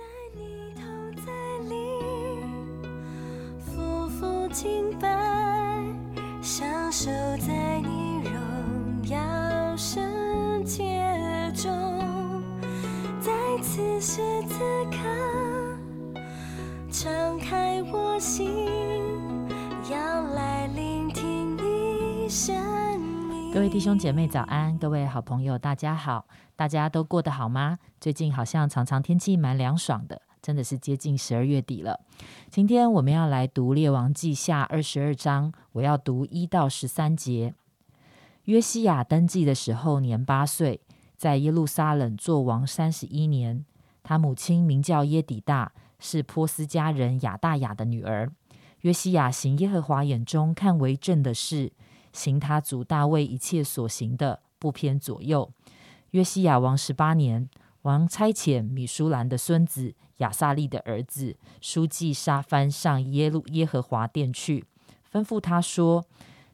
[0.00, 0.80] 在你头
[1.26, 1.30] 在
[1.68, 1.74] 里，
[3.66, 5.06] 匍匐敬拜，
[6.40, 8.32] 享受在你荣
[9.10, 11.70] 耀圣洁中，
[13.20, 13.30] 在
[13.62, 14.58] 此时此
[14.90, 14.96] 刻，
[16.90, 18.48] 敞开我心，
[23.52, 26.24] 各位弟兄姐妹早安，各位好朋友大家好，
[26.54, 27.80] 大家都过得好吗？
[28.00, 31.98] 最近好像常常天气蛮凉爽的，真的是接近十二月底了。
[32.48, 37.52] 今天我们要来读《列王记下》二十二章，我要读一到十三节。
[38.44, 40.80] 约西亚登基的时候年八岁，
[41.16, 43.64] 在耶路撒冷做王三十一年。
[44.04, 48.30] 他母亲名叫耶底大，是波斯家人亚大雅的女儿。
[48.82, 51.72] 约西亚行耶和华眼中看为正的事，
[52.12, 55.50] 行他族大卫一切所行的，不偏左右。
[56.10, 57.48] 约西亚王十八年，
[57.82, 64.64] 王差遣米舒兰的孙子亚萨利的儿子书记沙番上耶路耶和华殿去，
[65.12, 66.04] 吩咐他说：“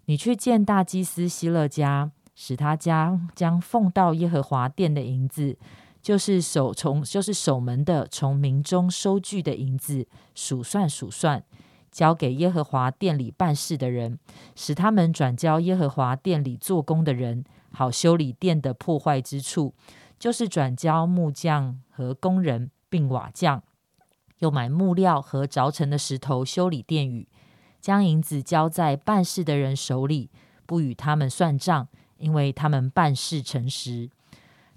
[0.07, 5.57] 你去见大祭司希勒家，使他家将奉到耶和华殿的银子，
[6.03, 11.43] 就是守从就是守门的从民中收据的银子，数算数算。”
[11.97, 14.19] 交给耶和华殿里办事的人，
[14.55, 19.73] 使他们转交耶和华殿里做工的人，好修理殿的破坏之处，
[20.19, 23.63] 就是转交木匠和工人，并瓦匠，
[24.41, 27.27] 又买木料和凿成的石头修理殿宇，
[27.81, 30.29] 将银子交在办事的人手里，
[30.67, 34.11] 不与他们算账，因为他们办事诚实。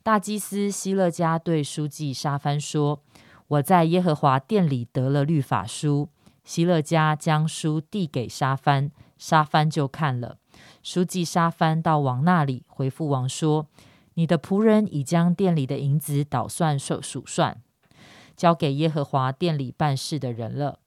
[0.01, 3.01] 大祭司希勒家对书记沙番说
[3.49, 6.07] ：“我在耶和华殿里得了律法书。”
[6.49, 10.39] 希勒家将书递给沙帆，沙帆就看了。
[10.81, 13.67] 书记沙帆到王那里，回复王说
[14.15, 17.61] ：“你的仆人已将店里的银子捣算数数算，
[18.35, 20.79] 交给耶和华店里办事的人了。”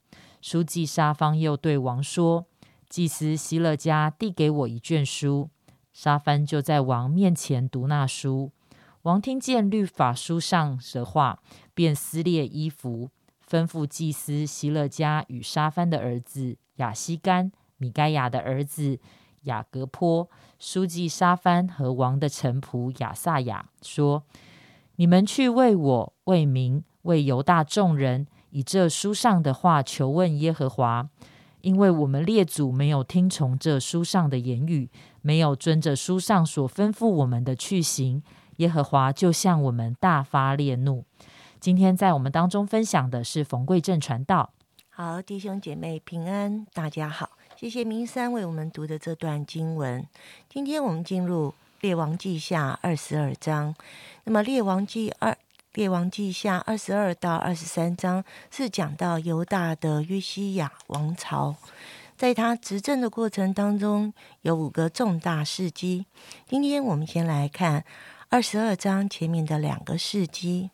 [0.42, 2.46] 书记沙方又对王说
[2.90, 5.48] ：“祭司希勒家递给我一卷书。”
[5.94, 8.50] 沙帆就在王面前读那书。
[9.02, 11.38] 王听见律法书上的话，
[11.72, 13.10] 便撕裂衣服。
[13.52, 18.98] 吩咐祭司希勒家与沙番的儿子亚西干、米该亚的儿子
[19.42, 20.26] 雅各坡、
[20.58, 24.22] 书记沙番和王的臣仆亚萨雅说
[24.96, 31.10] ：“你们去为我、为民、为犹大众人，以这书上的话求问耶和华，
[31.60, 34.88] 因为我们列祖没有听从这书上的言语，
[35.20, 38.22] 没有遵着书上所吩咐我们的去行，
[38.56, 41.04] 耶和华就向我们大发烈怒。”
[41.62, 44.50] 今天在我们当中分享的是冯贵正传道。
[44.90, 50.04] 好，弟兄姐妹平安，大家好，谢谢明山为我们读的这段经文。
[50.48, 53.72] 今天我们进入列王记下二十二章。
[54.24, 55.38] 那么列王记二
[55.74, 61.54] 列王记下二十二到二十三章是讲到犹大的约西亚王朝，
[62.16, 66.06] 在他执政的过程当中有五个重大事迹。
[66.48, 67.84] 今天我们先来看
[68.30, 70.70] 二十二章前面的两个事迹。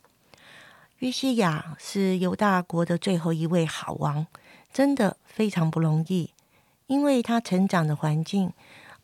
[0.99, 4.27] 约西亚是犹大国的最后一位好王，
[4.73, 6.31] 真的非常不容易，
[6.89, 8.53] 因为他成长的环境。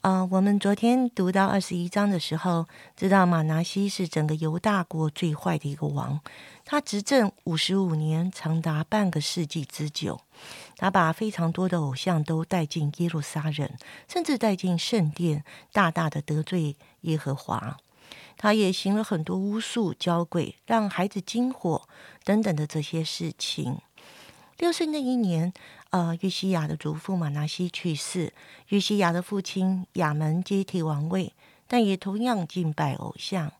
[0.00, 2.66] 呃，我们昨天读到二十一章的时候，
[2.96, 6.20] 知道马拿西是整个犹大国最坏的一个王，
[6.64, 10.20] 他执政五十五年，长达半个世纪之久。
[10.76, 13.70] 他把非常多的偶像都带进耶路撒冷，
[14.08, 17.76] 甚至带进圣殿，大大的得罪耶和华。
[18.36, 21.88] 他也行了很多巫术、交鬼、让孩子惊火
[22.24, 23.78] 等等的这些事情。
[24.58, 25.52] 六岁那一年，
[25.90, 28.32] 呃，约西亚的祖父马拿西去世，
[28.68, 31.32] 约西亚的父亲亚门接替王位，
[31.66, 33.52] 但也同样敬拜偶像。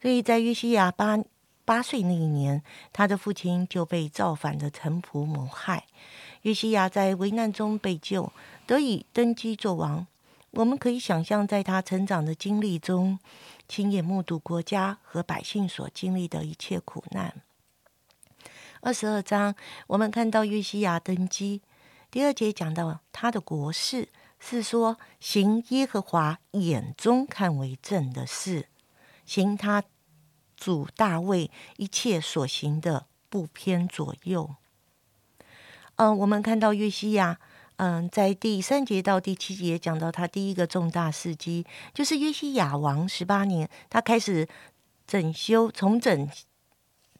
[0.00, 1.18] 所以在约西亚八
[1.64, 5.84] 八岁那一年，他的父亲就被造反的臣仆谋害。
[6.42, 8.32] 约西亚在危难中被救，
[8.66, 10.06] 得以登基做王。
[10.56, 13.18] 我们可以想象，在他成长的经历中。
[13.68, 17.42] 亲眼目睹国家和百姓所经历的一切苦难。
[18.80, 19.54] 二十二章，
[19.88, 21.60] 我们看到约西亚登基。
[22.10, 24.08] 第二节讲到他的国事，
[24.38, 28.68] 是说行耶和华眼中看为正的事，
[29.26, 29.82] 行他
[30.56, 34.54] 主大卫一切所行的不偏左右。
[35.96, 37.38] 嗯，我们看到约西亚。
[37.78, 44.48] 嗯，在第三节到第七节讲到他第一个重大事迹，就是约西亚王十八年，他开始
[45.06, 46.28] 整修、重整、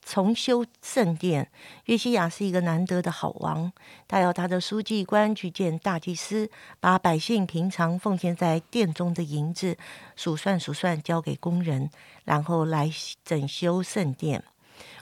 [0.02, 1.50] 重修圣殿。
[1.84, 3.70] 约西亚是一个难得的好王，
[4.08, 6.50] 他要他的书记官去见大祭司，
[6.80, 9.76] 把百姓平常奉献在殿中的银子
[10.16, 11.90] 数算数算，交给工人，
[12.24, 12.90] 然后来
[13.22, 14.42] 整修圣殿。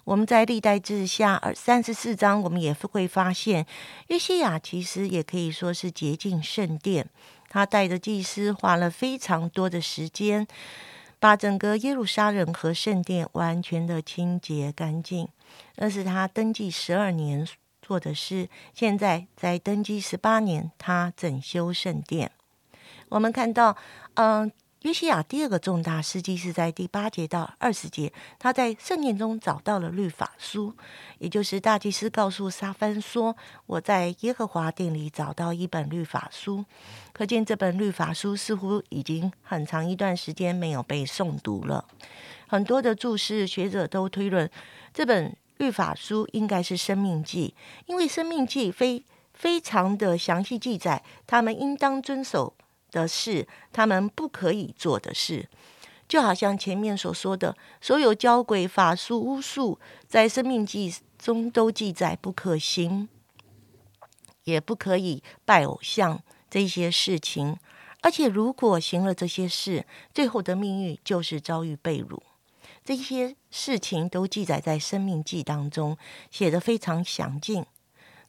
[0.05, 3.67] 我们在历代志下二三十四章，我们也会发现，
[4.09, 7.09] 约西亚其实也可以说是洁净圣殿。
[7.49, 10.47] 他带着祭司花了非常多的时间，
[11.19, 15.27] 把整个耶路撒冷和圣殿完全的清洁干净。
[15.77, 17.49] 那是他登记十二年
[17.81, 18.51] 做的事。
[18.75, 22.31] 现在在登基十八年，他整修圣殿。
[23.09, 23.77] 我们看到，
[24.15, 24.53] 嗯。
[24.85, 30.75] 约西亚第二个重大事迹是在第八节到二十节，他在圣殿中找到了律法书，
[31.19, 33.35] 也就是大祭司告诉沙芬说
[33.65, 36.63] ：“我在耶和华殿里找到一本律法书。”
[37.15, 41.87] 可见这本律法书似乎已经很长一段时间没有被诵读了。
[42.47, 44.51] 很多的注释学者都推论，
[44.93, 47.55] 这本律法书应该是《生命记》，
[47.87, 49.03] 因为《生命记》非
[49.33, 52.53] 非常的详细记载，他们应当遵守。
[52.95, 55.49] 的事，他们不可以做的事，
[56.07, 63.09] 就好像前面所说的，所有交鬼法术巫术，在生命记中都记载不可行，
[64.45, 67.59] 也不可以拜偶像这些事情。
[68.01, 72.23] 而且，如果行了这些事，最后的命运就是遭遇被辱。
[72.85, 75.97] 这些事情都记载在生命记当中，
[76.31, 77.65] 写的非常详尽。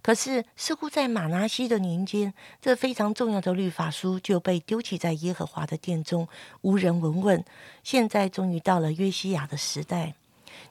[0.05, 2.31] 可是，似乎在马拿西的年间，
[2.61, 6.27] 这非常重要的律法书就被丢弃在耶和华的殿中，
[6.61, 7.43] 无人闻问。
[7.81, 10.13] 现在终于到了约西亚的时代，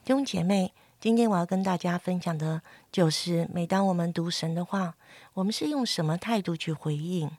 [0.05, 0.71] 弟兄姐妹，
[1.01, 2.61] 今天我要跟大家分享的
[2.93, 4.95] 就是，每当我们读神的话，
[5.33, 7.29] 我们是用什么态度去回应？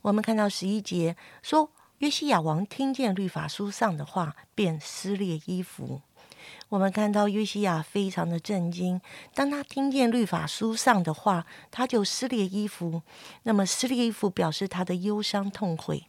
[0.00, 6.00] 我们看到十一节说，约西亚王听见律法书上的话，便撕裂衣服。
[6.68, 9.00] 我们看到约西亚非常的震惊，
[9.34, 13.02] 当他听见律法书上的话，他就撕裂衣服。
[13.44, 16.04] 那么撕裂衣服表示他的忧伤痛悔。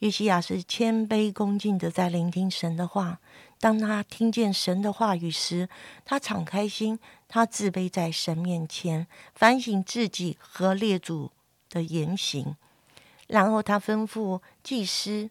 [0.00, 3.20] 约西亚是谦卑恭敬的在聆听神的话。
[3.60, 5.70] 当他听见神的话语时，
[6.04, 11.30] 他敞开心，他自卑在神面前，反省自己和列祖
[11.70, 12.56] 的言行。
[13.26, 15.30] 然后他吩咐祭司、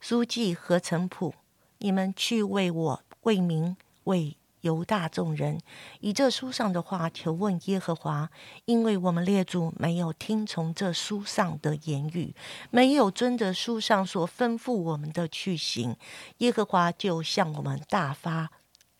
[0.00, 1.34] 书记和臣仆
[1.78, 5.58] ：“你们去为我。”为民为犹大众人，
[6.00, 8.30] 以这书上的话求问耶和华，
[8.66, 12.34] 因为我们列祖没有听从这书上的言语，
[12.70, 15.96] 没有遵着书上所吩咐我们的去行，
[16.38, 18.50] 耶和华就向我们大发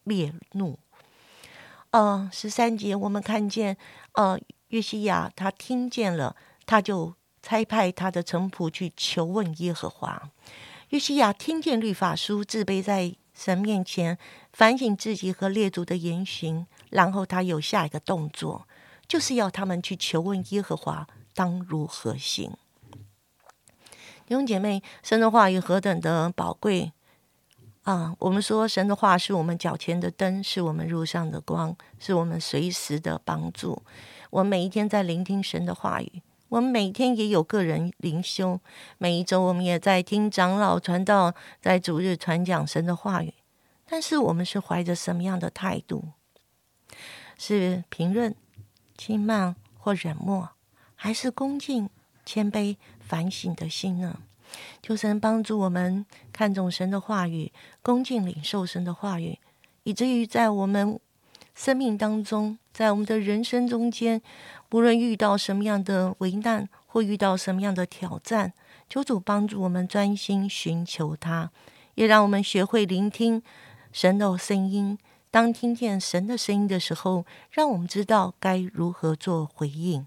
[0.05, 0.78] 烈怒。
[1.90, 3.76] 呃，十三节我们看见，
[4.12, 6.34] 呃，约西亚他听见了，
[6.64, 10.31] 他就差派他的臣仆去求问耶和华。
[10.88, 13.16] 约西亚听见律法书，自卑在。
[13.42, 14.19] 神面前
[14.52, 18.69] 反省自己和列祖的言行，然后他有下一个动作，
[19.08, 22.52] 就是要他们去求问耶和华当如何行。
[24.26, 26.92] 弟兄姐妹，神的话语何等的宝贵
[27.84, 28.14] 啊！
[28.19, 33.82] 我们说神的话是我们脚前的灯，是我们路上的光，是我们随时的帮助。
[34.28, 36.20] 我每一天在聆听神的话语，
[36.50, 38.61] 我们每天也有个人灵修，
[38.99, 43.32] 每一周我们也在听长老传道，在主日传讲神的话语。
[43.87, 46.08] 但是我们是怀着什么样的态度？
[47.38, 48.35] 是评论、
[48.99, 50.49] 轻慢或冷漠，
[50.97, 51.88] 还是恭敬、
[52.26, 54.19] 谦卑、反省的心呢？
[54.82, 59.38] 求神帮助我们看重神的话语，恭敬领受神的话语，
[59.85, 60.99] 以至于在我们
[61.54, 64.22] 生命当中，在我们的人生中间，
[64.72, 68.52] 无论遇到什么样的危难或遇到什么样的挑战，
[68.88, 71.50] 求主帮助我们专心寻求他，
[71.94, 73.42] 也让我们学会聆听。
[73.92, 74.96] 神的声音，
[75.32, 80.06] 当听见神的声音的时候，让我们知道该如何做回应。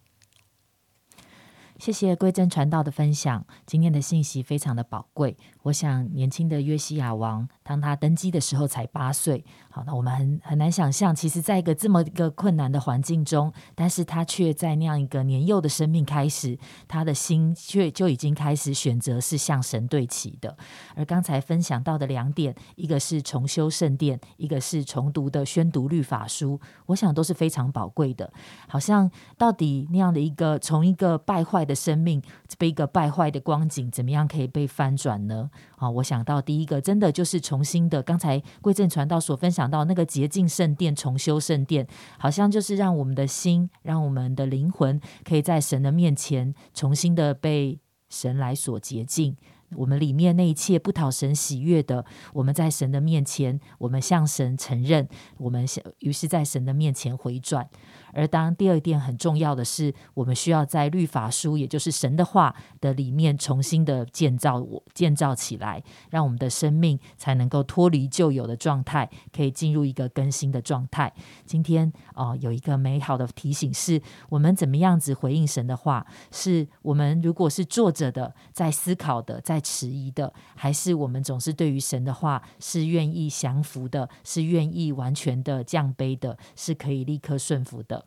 [1.77, 5.36] 谢谢贵正传道的分享，今天的信息非常的宝贵。
[5.63, 9.43] 我想，年轻的约西亚王，当他登基的时候才八岁。
[9.70, 20.55] 好，那我们很很难想象，其实在一个这么一个困难的环境中，但是他却在那样一个年幼的生命开始，他的心却就已经开始选择是向神对齐的。
[20.96, 28.32] 而刚才分享到的两点，一个是重修圣殿，一个是重读的宣读律法书，我想都是非常宝贵的。
[28.67, 32.22] 好像到底那样的一个从一个败坏的生命，
[32.60, 35.50] 被一个败坏的光景，怎么样可以被翻转呢？
[35.84, 39.63] 啊，我想到第一个，真的就是重新的，刚才贵正传道所分享。
[39.74, 41.88] 到那个洁净圣殿、重修圣殿，
[42.20, 49.36] 好像就是让我们的心、让我们的灵魂，可以在神的面前重新的被神来所洁净。
[49.75, 55.66] 我们里面那一切不讨神喜悦的，我们在神的面前，我们向神承认，我们
[55.98, 57.68] 于是在神的面前回转。
[58.13, 71.13] 而当第二点很重要的是，我们需要在律法书，也就是神的话的里面，重新的建造我建造起来，让我们的生命才能够脱离旧有的状态，可以进入一个更新的状态。
[71.46, 76.05] 今天哦，有一个美好的提醒，是我们怎么样子回应神的话？
[76.32, 88.03] 是我们如果是坐着的，在思考的，在迟疑的，还是我们总是对于神的话是愿意降服的，是愿意完全的降卑的，是可以立刻顺服的？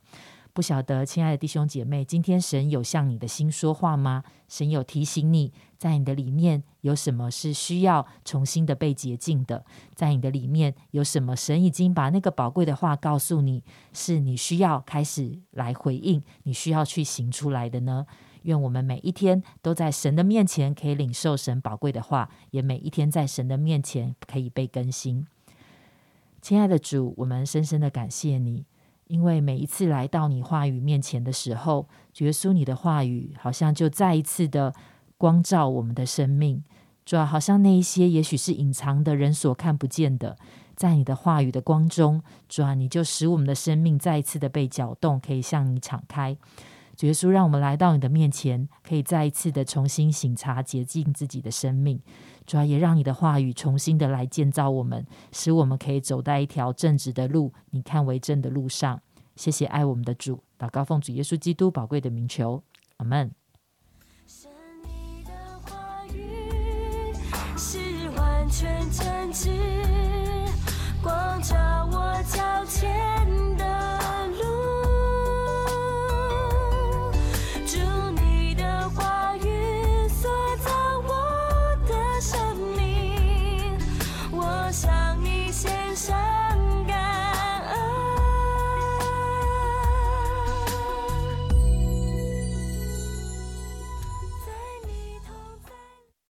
[0.53, 4.25] 不晓得，亲爱的弟兄姐妹，今天神有向你的心说话吗？
[4.49, 9.67] 神有提醒你，在你的里面有什么是需要重新的被洁净的？
[9.95, 11.37] 在你的里面有什么？
[11.37, 13.62] 神已经把那个宝贵的话告诉你，
[13.93, 18.07] 是你需要开始来回应，你需要去行出来的呢？
[18.45, 25.26] 愿我们每一天都在神的面前可以领受神宝贵的话，也每一天在神的面前可以被更新。
[26.41, 28.65] 亲爱的主，我们深深的感谢你。
[29.06, 34.75] 因为每一次来到你话语面前的时候，耶稣，你的话语好像就再一次的
[35.16, 36.62] 光照我们的生命，
[37.04, 40.36] 主啊好像那一些也许是隐藏的人所看不见的，
[40.75, 46.36] 在你的话语的光中，主啊你就使我们的生命再一次的被搅动，可以向你敞开。
[47.05, 52.00] 耶稣，让我们来到你的面前，可以再一次的重新醒察、洁净自己的生命。
[52.47, 59.03] 主要也让你的话语重新的来建造我们，使我们可以走在一条正直的路，你看为正的路上。
[59.35, 62.62] 谢谢爱我们的主，祷告奉主耶稣基督宝贵的名求，
[62.99, 63.31] 阿门。
[68.49, 69.50] 全真挚
[71.03, 71.75] 光照。